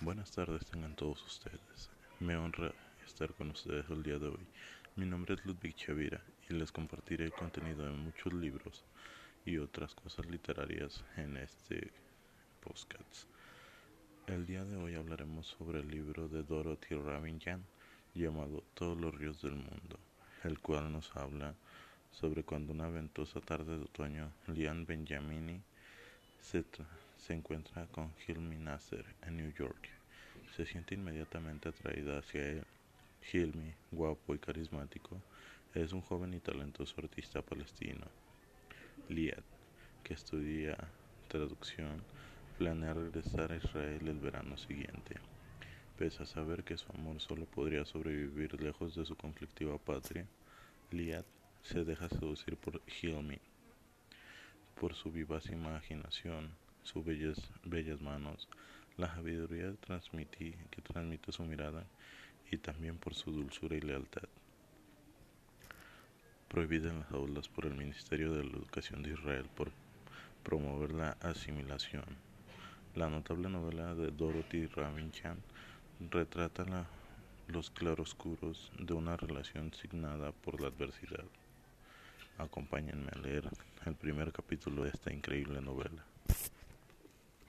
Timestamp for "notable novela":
73.08-73.94